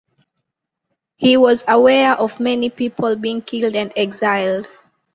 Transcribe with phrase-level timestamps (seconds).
[1.17, 4.67] He was aware of many people being killed and exiled.